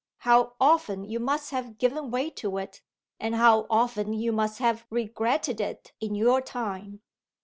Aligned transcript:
how 0.21 0.53
often 0.59 1.03
you 1.03 1.19
must 1.19 1.51
have 1.51 1.77
given 1.77 2.09
way 2.09 2.27
to 2.31 2.57
it, 2.57 2.81
and 3.19 3.35
how 3.35 3.67
often 3.69 4.13
you 4.13 4.31
must 4.31 4.57
have 4.57 4.87
regretted 4.89 5.61
it, 5.61 5.93
in 5.99 6.15
your 6.15 6.41
time!" 6.41 7.03